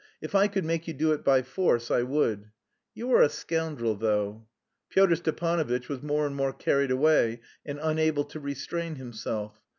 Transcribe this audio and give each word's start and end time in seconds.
If 0.19 0.33
I 0.33 0.47
could 0.47 0.65
make 0.65 0.87
you 0.87 0.95
do 0.95 1.11
it 1.11 1.23
by 1.23 1.43
force, 1.43 1.91
I 1.91 2.01
would. 2.01 2.49
You 2.95 3.11
are 3.11 3.21
a 3.21 3.29
scoundrel, 3.29 3.93
though." 3.93 4.47
Pyotr 4.89 5.15
Stepanovitch 5.15 5.89
was 5.89 6.01
more 6.01 6.25
and 6.25 6.35
more 6.35 6.53
carried 6.53 6.89
away 6.89 7.41
and 7.63 7.77
unable 7.79 8.23
to 8.23 8.39
restrain 8.39 8.95
himself. 8.95 9.61